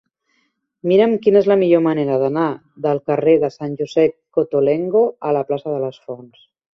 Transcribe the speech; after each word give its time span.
Mira'm 0.91 1.11
quina 1.25 1.41
és 1.41 1.49
la 1.51 1.57
millor 1.63 1.83
manera 1.87 2.15
d'anar 2.23 2.45
del 2.85 3.01
carrer 3.11 3.35
de 3.43 3.49
Sant 3.57 3.75
Josep 3.81 4.15
Cottolengo 4.39 5.03
a 5.31 5.35
la 5.39 5.45
plaça 5.51 5.75
de 5.75 5.83
les 5.85 6.01
Fonts. 6.07 6.43